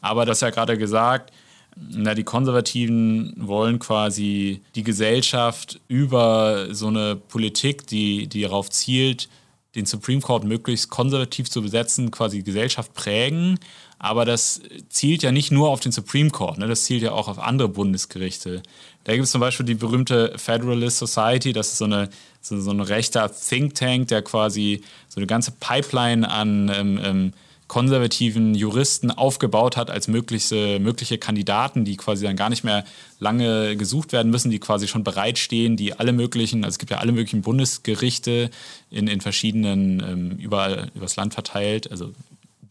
Aber 0.00 0.26
das 0.26 0.40
ja 0.40 0.50
gerade 0.50 0.76
gesagt, 0.76 1.32
na, 1.76 2.14
die 2.14 2.24
Konservativen 2.24 3.34
wollen 3.36 3.78
quasi 3.78 4.62
die 4.74 4.82
Gesellschaft 4.82 5.80
über 5.88 6.74
so 6.74 6.88
eine 6.88 7.16
Politik, 7.16 7.86
die, 7.86 8.26
die 8.26 8.42
darauf 8.42 8.68
zielt, 8.68 9.28
den 9.74 9.86
Supreme 9.86 10.20
Court 10.20 10.44
möglichst 10.44 10.90
konservativ 10.90 11.48
zu 11.48 11.62
besetzen, 11.62 12.10
quasi 12.10 12.38
die 12.38 12.44
Gesellschaft 12.44 12.92
prägen. 12.92 13.58
Aber 14.02 14.24
das 14.24 14.60
zielt 14.88 15.22
ja 15.22 15.30
nicht 15.30 15.52
nur 15.52 15.70
auf 15.70 15.78
den 15.78 15.92
Supreme 15.92 16.30
Court, 16.30 16.58
ne? 16.58 16.66
das 16.66 16.82
zielt 16.82 17.02
ja 17.02 17.12
auch 17.12 17.28
auf 17.28 17.38
andere 17.38 17.68
Bundesgerichte. 17.68 18.60
Da 19.04 19.12
gibt 19.12 19.26
es 19.26 19.30
zum 19.30 19.40
Beispiel 19.40 19.64
die 19.64 19.76
berühmte 19.76 20.32
Federalist 20.36 20.98
Society, 20.98 21.52
das 21.52 21.68
ist 21.68 21.78
so, 21.78 21.84
eine, 21.84 22.08
so, 22.40 22.60
so 22.60 22.72
ein 22.72 22.80
rechter 22.80 23.30
Think 23.32 23.76
Tank, 23.76 24.08
der 24.08 24.22
quasi 24.22 24.82
so 25.08 25.20
eine 25.20 25.28
ganze 25.28 25.52
Pipeline 25.52 26.28
an 26.28 26.68
ähm, 26.74 27.00
ähm, 27.00 27.32
konservativen 27.68 28.56
Juristen 28.56 29.12
aufgebaut 29.12 29.76
hat 29.76 29.88
als 29.88 30.08
mögliche, 30.08 30.80
mögliche 30.80 31.18
Kandidaten, 31.18 31.84
die 31.84 31.96
quasi 31.96 32.24
dann 32.26 32.34
gar 32.34 32.50
nicht 32.50 32.64
mehr 32.64 32.84
lange 33.20 33.76
gesucht 33.76 34.12
werden 34.12 34.32
müssen, 34.32 34.50
die 34.50 34.58
quasi 34.58 34.88
schon 34.88 35.04
bereitstehen, 35.04 35.76
die 35.76 35.94
alle 35.94 36.12
möglichen, 36.12 36.64
also 36.64 36.74
es 36.74 36.78
gibt 36.80 36.90
ja 36.90 36.98
alle 36.98 37.12
möglichen 37.12 37.42
Bundesgerichte 37.42 38.50
in, 38.90 39.06
in 39.06 39.20
verschiedenen, 39.20 40.00
ähm, 40.00 40.30
überall 40.38 40.90
übers 40.96 41.14
Land 41.14 41.34
verteilt, 41.34 41.88
also 41.88 42.12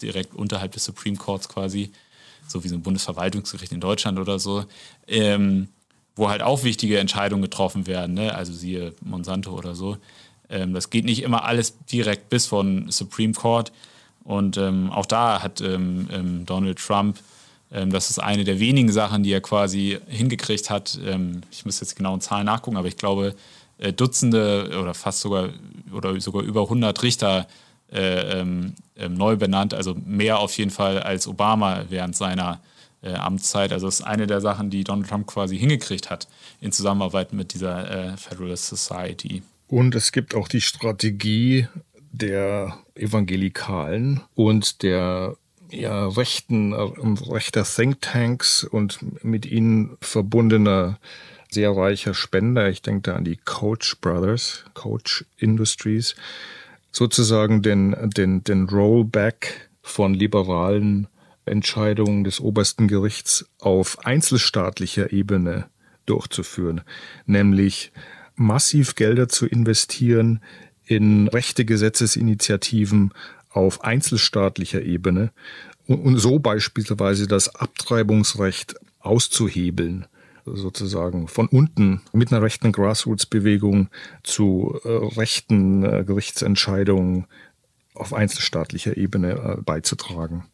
direkt 0.02 0.34
unterhalb 0.34 0.72
des 0.72 0.86
Supreme 0.86 1.18
Courts 1.18 1.50
quasi, 1.50 1.92
so 2.48 2.64
wie 2.64 2.68
so 2.68 2.76
ein 2.76 2.82
Bundesverwaltungsgericht 2.82 3.72
in 3.72 3.80
Deutschland 3.80 4.20
oder 4.20 4.40
so, 4.40 4.66
ähm, 5.08 5.70
wo 6.16 6.30
halt 6.30 6.42
auch 6.42 6.64
wichtige 6.64 7.00
Entscheidungen 7.00 7.42
getroffen 7.42 7.88
werden, 7.88 8.16
ne? 8.16 8.36
also 8.36 8.54
siehe 8.54 8.94
Monsanto 9.02 9.52
oder 9.52 9.76
so. 9.76 9.98
Ähm, 10.50 10.74
das 10.74 10.90
geht 10.90 11.06
nicht 11.06 11.24
immer 11.24 11.46
alles 11.46 11.78
direkt 11.86 12.30
bis 12.30 12.46
von 12.46 12.92
Supreme 12.92 13.34
Court, 13.34 13.72
und 14.24 14.58
ähm, 14.58 14.92
auch 14.92 15.06
da 15.06 15.42
hat 15.42 15.62
ähm, 15.62 16.08
ähm, 16.12 16.46
Donald 16.46 16.78
Trump, 16.80 17.20
ähm, 17.72 17.92
das 17.92 18.10
ist 18.10 18.20
eine 18.20 18.44
der 18.44 18.60
wenigen 18.60 18.92
Sachen, 18.92 19.24
die 19.24 19.32
er 19.32 19.42
quasi 19.42 19.98
hingekriegt 20.08 20.70
hat. 20.70 21.00
Ich 21.52 21.66
muss 21.66 21.80
jetzt 21.80 21.96
genau 21.96 22.18
Zahlen 22.18 22.46
nachgucken, 22.46 22.78
aber 22.78 22.88
ich 22.88 22.98
glaube, 22.98 23.36
äh, 23.78 23.94
Dutzende 23.94 24.78
oder 24.80 24.94
fast 24.94 25.22
sogar 25.22 25.50
oder 25.92 26.20
sogar 26.20 26.44
über 26.44 26.64
100 26.64 27.02
Richter 27.02 27.48
äh, 27.92 28.40
ähm, 28.40 28.76
neu 29.10 29.36
benannt, 29.36 29.74
also 29.74 29.96
mehr 30.06 30.40
auf 30.40 30.58
jeden 30.58 30.72
Fall 30.72 31.00
als 31.00 31.28
Obama 31.28 31.86
während 31.90 32.16
seiner 32.16 32.62
äh, 33.02 33.14
Amtszeit. 33.14 33.74
Also 33.74 33.88
das 33.88 34.02
ist 34.02 34.06
eine 34.06 34.28
der 34.28 34.42
Sachen, 34.42 34.70
die 34.70 34.84
Donald 34.84 35.10
Trump 35.10 35.28
quasi 35.28 35.58
hingekriegt 35.58 36.10
hat 36.10 36.28
in 36.60 36.72
Zusammenarbeit 36.72 37.34
mit 37.34 37.54
dieser 37.54 38.14
äh, 38.14 38.18
Federalist 38.18 38.68
Society. 38.68 39.44
Und 39.68 39.96
es 39.96 40.12
gibt 40.12 40.36
auch 40.36 40.48
die 40.48 40.62
Strategie 40.62 41.68
der 42.12 42.78
Evangelikalen 42.96 44.22
und 44.36 44.84
der 44.84 45.36
ja, 45.72 46.08
rechten, 46.08 46.74
äh, 46.74 47.32
rechter 47.32 47.64
Thinktanks 47.64 48.64
und 48.64 49.00
mit 49.24 49.46
ihnen 49.46 49.98
verbundener 50.02 51.00
sehr 51.50 51.72
reicher 51.72 52.14
Spender, 52.14 52.70
ich 52.70 52.82
denke 52.82 53.12
da 53.12 53.16
an 53.16 53.26
die 53.26 53.38
Coach 53.38 53.98
Brothers, 54.00 54.64
Coach 54.74 55.26
Industries, 55.38 56.16
sozusagen 56.92 57.62
den, 57.62 57.96
den, 58.16 58.44
den 58.44 58.68
Rollback 58.68 59.70
von 59.82 60.14
liberalen 60.14 61.08
Entscheidungen 61.46 62.24
des 62.24 62.40
obersten 62.40 62.88
Gerichts 62.88 63.46
auf 63.60 64.06
einzelstaatlicher 64.06 65.12
Ebene 65.12 65.66
durchzuführen, 66.06 66.82
nämlich 67.26 67.92
massiv 68.36 68.96
Gelder 68.96 69.28
zu 69.28 69.46
investieren 69.46 70.42
in 70.86 71.28
rechte 71.28 71.66
Gesetzesinitiativen 71.66 73.14
auf 73.50 73.84
einzelstaatlicher 73.84 74.82
Ebene 74.82 75.32
und 75.88 76.18
so 76.18 76.40
beispielsweise 76.40 77.28
das 77.28 77.56
Abtreibungsrecht 77.56 78.76
auszuhebeln 79.00 80.06
sozusagen 80.46 81.28
von 81.28 81.48
unten 81.48 82.02
mit 82.14 82.32
einer 82.32 82.42
rechten 82.42 82.72
Grassroots-Bewegung 82.72 83.90
zu 84.24 84.80
äh, 84.84 84.90
rechten 84.90 85.84
äh, 85.84 86.04
Gerichtsentscheidungen 86.06 87.28
auf 87.94 88.14
einzelstaatlicher 88.14 88.98
Ebene 88.98 89.32
äh, 89.32 89.62
beizutragen. 89.62 90.46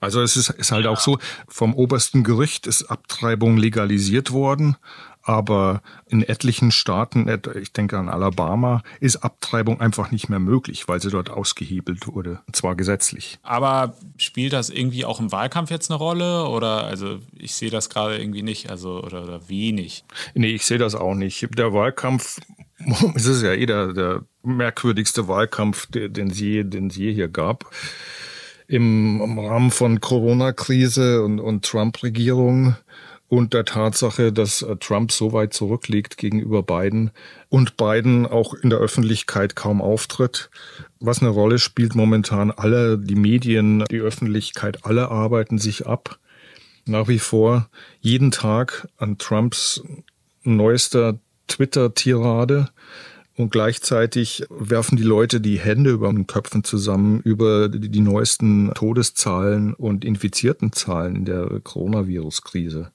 Also 0.00 0.20
es 0.20 0.36
ist, 0.36 0.50
ist 0.50 0.72
halt 0.72 0.86
auch 0.86 1.00
so, 1.00 1.18
vom 1.48 1.74
obersten 1.74 2.22
Gericht 2.22 2.66
ist 2.66 2.84
Abtreibung 2.84 3.56
legalisiert 3.56 4.30
worden, 4.30 4.76
aber 5.22 5.82
in 6.06 6.22
etlichen 6.22 6.70
Staaten, 6.70 7.28
ich 7.60 7.72
denke 7.72 7.98
an 7.98 8.08
Alabama, 8.08 8.82
ist 9.00 9.16
Abtreibung 9.16 9.80
einfach 9.80 10.10
nicht 10.10 10.28
mehr 10.28 10.38
möglich, 10.38 10.88
weil 10.88 11.00
sie 11.00 11.10
dort 11.10 11.30
ausgehebelt 11.30 12.06
wurde, 12.06 12.40
und 12.46 12.56
zwar 12.56 12.74
gesetzlich. 12.74 13.38
Aber 13.42 13.96
spielt 14.16 14.52
das 14.52 14.70
irgendwie 14.70 15.04
auch 15.04 15.20
im 15.20 15.32
Wahlkampf 15.32 15.70
jetzt 15.70 15.90
eine 15.90 15.98
Rolle 15.98 16.48
oder 16.48 16.84
also 16.84 17.18
ich 17.32 17.54
sehe 17.54 17.70
das 17.70 17.88
gerade 17.90 18.18
irgendwie 18.18 18.42
nicht, 18.42 18.70
also 18.70 19.02
oder, 19.02 19.22
oder 19.22 19.48
wenig? 19.48 20.04
Nee, 20.34 20.54
ich 20.54 20.66
sehe 20.66 20.78
das 20.78 20.94
auch 20.94 21.14
nicht. 21.14 21.48
Der 21.56 21.72
Wahlkampf 21.72 22.38
es 23.14 23.26
ist 23.26 23.42
ja 23.42 23.52
eh 23.52 23.66
der, 23.66 23.92
der 23.92 24.22
merkwürdigste 24.42 25.28
Wahlkampf, 25.28 25.86
den 25.90 26.30
es 26.30 26.40
je, 26.40 26.64
den 26.64 26.88
es 26.88 26.96
je 26.96 27.12
hier 27.12 27.28
gab. 27.28 27.70
Im, 28.68 29.20
Im 29.20 29.38
Rahmen 29.38 29.70
von 29.70 30.00
Corona-Krise 30.00 31.22
und, 31.22 31.40
und 31.40 31.64
Trump-Regierung 31.64 32.76
und 33.32 33.54
der 33.54 33.64
Tatsache, 33.64 34.30
dass 34.30 34.60
äh, 34.60 34.76
Trump 34.76 35.10
so 35.10 35.32
weit 35.32 35.54
zurückliegt 35.54 36.18
gegenüber 36.18 36.62
Biden 36.62 37.12
und 37.48 37.78
Biden 37.78 38.26
auch 38.26 38.52
in 38.52 38.68
der 38.68 38.78
Öffentlichkeit 38.78 39.56
kaum 39.56 39.80
auftritt. 39.80 40.50
Was 41.00 41.22
eine 41.22 41.30
Rolle 41.30 41.58
spielt 41.58 41.94
momentan, 41.94 42.50
alle, 42.50 42.98
die 42.98 43.14
Medien, 43.14 43.84
die 43.90 44.00
Öffentlichkeit, 44.00 44.84
alle 44.84 45.10
arbeiten 45.10 45.56
sich 45.56 45.86
ab. 45.86 46.18
Nach 46.84 47.08
wie 47.08 47.18
vor 47.18 47.70
jeden 48.00 48.32
Tag 48.32 48.86
an 48.98 49.16
Trumps 49.16 49.82
neuester 50.42 51.18
Twitter-Tirade. 51.48 52.68
Und 53.34 53.50
gleichzeitig 53.50 54.44
werfen 54.50 54.98
die 54.98 55.04
Leute 55.04 55.40
die 55.40 55.58
Hände 55.58 55.92
über 55.92 56.12
den 56.12 56.26
Köpfen 56.26 56.64
zusammen 56.64 57.22
über 57.22 57.70
die 57.70 58.00
neuesten 58.00 58.74
Todeszahlen 58.74 59.72
und 59.72 60.04
infizierten 60.04 60.72
Zahlen 60.72 61.16
in 61.16 61.24
der 61.24 61.60
Coronavirus-Krise 61.64 62.92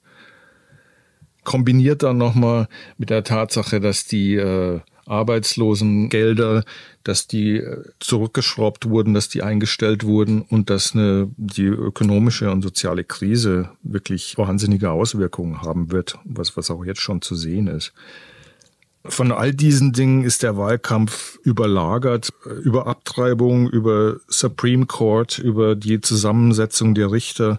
kombiniert 1.48 2.02
dann 2.02 2.18
nochmal 2.18 2.68
mit 2.98 3.08
der 3.08 3.24
Tatsache, 3.24 3.80
dass 3.80 4.04
die 4.04 4.34
äh, 4.34 4.80
Arbeitslosengelder, 5.06 6.62
dass 7.04 7.26
die 7.26 7.56
äh, 7.56 7.84
zurückgeschraubt 8.00 8.90
wurden, 8.90 9.14
dass 9.14 9.30
die 9.30 9.42
eingestellt 9.42 10.04
wurden 10.04 10.42
und 10.42 10.68
dass 10.68 10.94
eine, 10.94 11.30
die 11.38 11.64
ökonomische 11.64 12.50
und 12.50 12.60
soziale 12.60 13.02
Krise 13.02 13.70
wirklich 13.82 14.36
wahnsinnige 14.36 14.90
Auswirkungen 14.90 15.62
haben 15.62 15.90
wird, 15.90 16.18
was, 16.24 16.54
was 16.58 16.70
auch 16.70 16.84
jetzt 16.84 17.00
schon 17.00 17.22
zu 17.22 17.34
sehen 17.34 17.66
ist. 17.66 17.94
Von 19.06 19.32
all 19.32 19.54
diesen 19.54 19.94
Dingen 19.94 20.24
ist 20.24 20.42
der 20.42 20.58
Wahlkampf 20.58 21.38
überlagert, 21.44 22.28
äh, 22.44 22.50
über 22.50 22.86
Abtreibung, 22.86 23.70
über 23.70 24.16
Supreme 24.28 24.84
Court, 24.84 25.38
über 25.38 25.76
die 25.76 26.02
Zusammensetzung 26.02 26.94
der 26.94 27.10
Richter, 27.10 27.58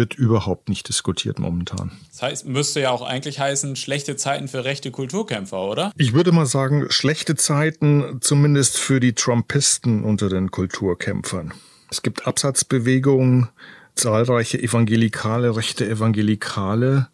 wird 0.00 0.14
überhaupt 0.14 0.70
nicht 0.70 0.88
diskutiert 0.88 1.38
momentan. 1.38 1.92
Das 2.10 2.22
heißt, 2.22 2.46
müsste 2.46 2.80
ja 2.80 2.90
auch 2.90 3.02
eigentlich 3.02 3.38
heißen, 3.38 3.76
schlechte 3.76 4.16
Zeiten 4.16 4.48
für 4.48 4.64
rechte 4.64 4.90
Kulturkämpfer, 4.90 5.60
oder? 5.60 5.92
Ich 5.98 6.14
würde 6.14 6.32
mal 6.32 6.46
sagen, 6.46 6.86
schlechte 6.88 7.34
Zeiten 7.34 8.16
zumindest 8.22 8.78
für 8.78 8.98
die 8.98 9.12
Trumpisten 9.12 10.02
unter 10.02 10.30
den 10.30 10.50
Kulturkämpfern. 10.50 11.52
Es 11.90 12.00
gibt 12.00 12.26
Absatzbewegungen, 12.26 13.50
zahlreiche 13.94 14.58
evangelikale, 14.58 15.54
rechte 15.54 15.86
Evangelikale. 15.86 17.08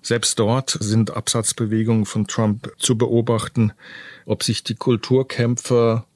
Selbst 0.00 0.38
dort 0.38 0.78
sind 0.80 1.14
Absatzbewegungen 1.14 2.06
von 2.06 2.26
Trump 2.26 2.72
zu 2.78 2.96
beobachten. 2.96 3.74
Ob 4.24 4.42
sich 4.42 4.64
die 4.64 4.74
Kulturkämpfer 4.74 6.06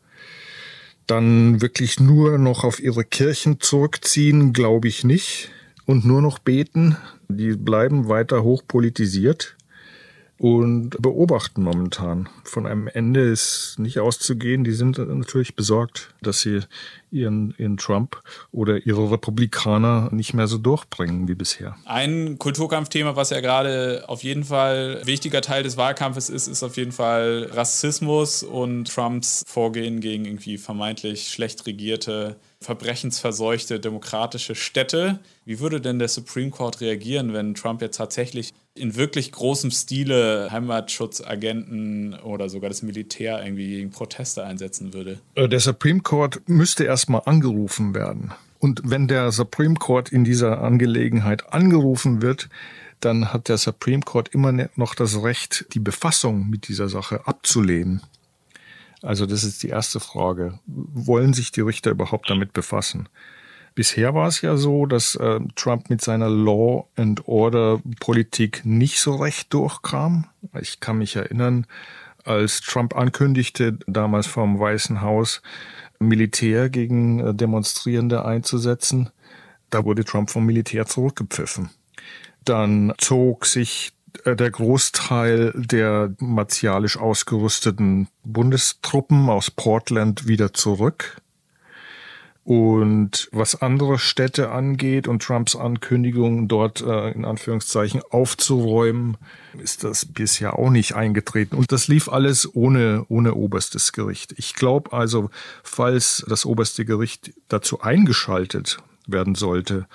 dann 1.07 1.61
wirklich 1.61 2.01
nur 2.01 2.39
noch 2.39 2.65
auf 2.65 2.81
ihre 2.81 3.05
Kirchen 3.05 3.61
zurückziehen, 3.61 4.55
glaube 4.55 4.89
ich 4.89 5.05
nicht 5.05 5.51
und 5.87 6.05
nur 6.05 6.21
noch 6.21 6.39
beten. 6.39 6.97
Die 7.29 7.57
bleiben 7.57 8.09
weiter 8.09 8.43
hochpolitisiert 8.43 9.57
und 10.39 10.91
beobachten 11.01 11.63
momentan. 11.63 12.29
Von 12.45 12.67
einem 12.67 12.89
Ende 12.89 13.23
ist 13.23 13.77
nicht 13.79 14.01
auszugehen. 14.01 14.65
Die 14.65 14.73
sind 14.73 14.99
natürlich 14.99 15.57
besorgt, 15.57 16.15
dass 16.21 16.41
sie 16.41 16.61
ihren, 17.11 17.55
ihren 17.59 17.77
Trump 17.77 18.21
oder 18.53 18.85
ihre 18.87 19.11
Republikaner 19.11 20.09
nicht 20.13 20.35
mehr 20.35 20.47
so 20.47 20.59
durchbringen 20.59 21.29
wie 21.29 21.35
bisher. 21.35 21.77
Ein 21.85 22.39
Kulturkampfthema, 22.39 23.17
was 23.17 23.31
ja 23.31 23.41
gerade 23.41 24.05
auf 24.09 24.23
jeden 24.23 24.45
Fall 24.45 25.01
wichtiger 25.05 25.41
Teil 25.41 25.63
des 25.63 25.77
Wahlkampfes 25.77 26.29
ist, 26.29 26.47
ist 26.47 26.63
auf 26.63 26.77
jeden 26.77 26.93
Fall 26.93 27.51
Rassismus 27.53 28.43
und 28.43 28.93
Trumps 28.93 29.43
Vorgehen 29.47 30.01
gegen 30.01 30.25
irgendwie 30.25 30.59
vermeintlich 30.59 31.29
schlecht 31.29 31.67
regierte 31.67 32.37
verbrechensverseuchte 32.61 33.79
demokratische 33.81 34.55
Städte. 34.55 35.21
Wie 35.45 35.61
würde 35.61 35.81
denn 35.81 35.99
der 35.99 36.09
Supreme 36.09 36.51
Court 36.51 36.81
reagieren, 36.81 37.33
wenn 37.33 37.55
Trump 37.55 37.83
jetzt 37.83 37.97
tatsächlich 37.97 38.53
in 38.75 38.97
wirklich 38.97 39.33
großem 39.33 39.71
Stile 39.71 40.49
Heimatschutzagenten 40.51 42.15
oder 42.15 42.49
sogar 42.49 42.69
das 42.69 42.83
Militär 42.83 43.43
irgendwie 43.43 43.69
gegen 43.69 43.91
Proteste 43.91 44.45
einsetzen 44.45 44.93
würde? 44.93 45.21
Äh, 45.35 45.49
der 45.49 45.61
Supreme 45.61 46.01
Court 46.01 46.43
müsste 46.47 46.85
erstmal 47.07 47.23
angerufen 47.25 47.95
werden. 47.95 48.33
Und 48.59 48.83
wenn 48.85 49.07
der 49.07 49.31
Supreme 49.31 49.75
Court 49.75 50.11
in 50.11 50.25
dieser 50.25 50.61
Angelegenheit 50.63 51.53
angerufen 51.53 52.21
wird, 52.21 52.49
dann 52.99 53.33
hat 53.33 53.49
der 53.49 53.59
Supreme 53.59 54.03
Court 54.03 54.29
immer 54.31 54.53
noch 54.75 54.97
das 54.97 55.23
Recht, 55.23 55.67
die 55.73 55.79
Befassung 55.79 56.51
mit 56.51 56.67
dieser 56.67 56.89
Sache 56.89 57.29
abzulehnen. 57.29 58.03
Also 59.03 59.25
das 59.27 59.45
ist 59.45 59.63
die 59.63 59.69
erste 59.69 60.01
Frage. 60.01 60.59
Wollen 60.67 61.33
sich 61.33 61.53
die 61.53 61.61
Richter 61.61 61.93
überhaupt 61.93 62.29
damit 62.29 62.53
befassen? 62.53 63.09
Bisher 63.77 64.15
war 64.15 64.27
es 64.27 64.41
ja 64.41 64.57
so, 64.57 64.87
dass 64.87 65.15
äh, 65.15 65.39
Trump 65.55 65.91
mit 65.91 66.01
seiner 66.01 66.31
Law 66.31 66.89
and 66.97 67.29
Order 67.29 67.81
Politik 68.01 68.63
nicht 68.65 68.99
so 68.99 69.15
recht 69.15 69.53
durchkam. 69.53 70.27
Ich 70.61 70.81
kann 70.81 70.99
mich 70.99 71.15
erinnern, 71.15 71.67
als 72.25 72.63
Trump 72.63 72.97
ankündigte, 72.97 73.79
damals 73.87 74.27
vom 74.27 74.59
Weißen 74.59 75.03
Haus 75.03 75.43
Militär 75.99 76.69
gegen 76.69 77.21
äh, 77.21 77.35
Demonstrierende 77.35 78.25
einzusetzen, 78.25 79.11
da 79.71 79.85
wurde 79.85 80.05
Trump 80.05 80.31
vom 80.31 80.47
Militär 80.47 80.87
zurückgepfiffen. 80.87 81.71
Dann 82.45 82.93
zog 82.99 83.47
sich 83.47 83.93
äh, 84.25 84.37
der 84.37 84.51
Großteil 84.51 85.53
der 85.57 86.15
martialisch 86.19 86.97
ausgerüsteten 86.97 88.09
Bundestruppen 88.25 89.29
aus 89.29 89.51
Portland 89.51 90.27
wieder 90.27 90.53
zurück. 90.53 91.21
Und 92.47 93.29
was 93.33 93.61
andere 93.61 93.99
Städte 93.99 94.53
angeht 94.53 95.09
und 95.09 95.21
Trumps 95.21 95.57
Ankündigung, 95.57 96.47
dort 96.47 96.81
äh, 96.81 97.11
in 97.11 97.25
Anführungszeichen 97.25 98.03
aufzuräumen, 98.09 99.17
ist 99.59 99.83
das 99.83 100.07
bisher 100.07 100.57
auch 100.57 100.71
nicht 100.71 100.95
eingetreten. 100.95 101.57
Und 101.57 101.73
das 101.73 101.89
lief 101.89 102.09
alles 102.09 102.49
ohne, 102.55 103.05
ohne 103.09 103.35
oberstes 103.35 103.91
Gericht. 103.91 104.33
Ich 104.37 104.55
glaube 104.55 104.93
also, 104.93 105.29
falls 105.65 106.25
das 106.29 106.47
oberste 106.47 106.85
Gericht 106.85 107.33
dazu 107.49 107.81
eingeschaltet 107.81 108.79
werden 109.09 109.35
sollte, 109.35 109.89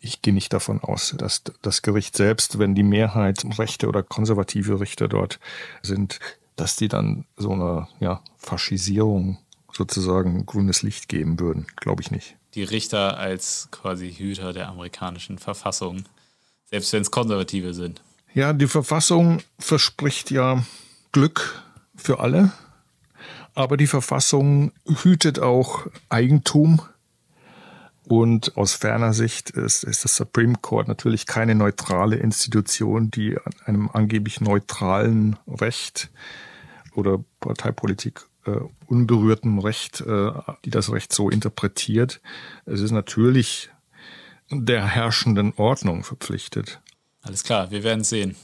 ich 0.00 0.22
gehe 0.22 0.34
nicht 0.34 0.52
davon 0.52 0.80
aus, 0.80 1.14
dass 1.16 1.44
das 1.62 1.82
Gericht 1.82 2.16
selbst, 2.16 2.58
wenn 2.58 2.74
die 2.74 2.82
Mehrheit 2.82 3.44
rechte 3.60 3.86
oder 3.86 4.02
konservative 4.02 4.80
Richter 4.80 5.06
dort 5.06 5.38
sind, 5.82 6.18
dass 6.56 6.74
die 6.74 6.88
dann 6.88 7.26
so 7.36 7.52
eine 7.52 7.86
ja, 8.00 8.24
Faschisierung 8.38 9.38
sozusagen 9.72 10.46
grünes 10.46 10.82
Licht 10.82 11.08
geben 11.08 11.38
würden. 11.38 11.66
Glaube 11.76 12.02
ich 12.02 12.10
nicht. 12.10 12.36
die 12.54 12.64
Richter 12.64 13.18
als 13.18 13.68
quasi 13.70 14.12
Hüter 14.12 14.52
der 14.52 14.68
amerikanischen 14.68 15.38
Verfassung, 15.38 16.04
selbst 16.64 16.92
wenn 16.92 17.02
es 17.02 17.10
Konservative 17.10 17.74
sind. 17.74 18.02
Ja, 18.34 18.52
die 18.52 18.66
Verfassung 18.66 19.42
verspricht 19.58 20.30
ja 20.30 20.64
Glück 21.12 21.62
für 21.94 22.20
alle, 22.20 22.52
aber 23.54 23.76
die 23.76 23.86
Verfassung 23.86 24.72
hütet 25.02 25.38
auch 25.38 25.86
Eigentum. 26.08 26.80
Und 28.04 28.56
aus 28.56 28.72
ferner 28.72 29.12
Sicht 29.12 29.50
ist, 29.50 29.84
ist 29.84 30.04
das 30.04 30.16
Supreme 30.16 30.54
Court 30.62 30.88
natürlich 30.88 31.26
keine 31.26 31.54
neutrale 31.54 32.16
Institution, 32.16 33.10
die 33.10 33.36
an 33.36 33.52
einem 33.66 33.90
angeblich 33.92 34.40
neutralen 34.40 35.36
Recht 35.46 36.08
oder 36.94 37.22
Parteipolitik 37.40 38.22
äh, 38.48 38.60
unberührtem 38.86 39.58
Recht, 39.58 40.00
äh, 40.00 40.30
die 40.64 40.70
das 40.70 40.92
Recht 40.92 41.12
so 41.12 41.30
interpretiert. 41.30 42.20
Es 42.64 42.80
ist 42.80 42.92
natürlich 42.92 43.70
der 44.50 44.86
herrschenden 44.86 45.52
Ordnung 45.56 46.04
verpflichtet. 46.04 46.80
Alles 47.22 47.44
klar, 47.44 47.70
wir 47.70 47.82
werden 47.82 48.04
sehen. 48.04 48.36